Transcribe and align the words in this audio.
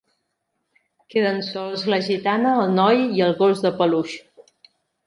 Queden 1.15 1.37
sols 1.49 1.85
la 1.95 2.01
gitana, 2.09 2.57
el 2.65 2.75
noi 2.81 3.07
i 3.21 3.25
el 3.31 3.39
gos 3.45 3.65
de 3.69 3.75
peluix. 3.83 4.19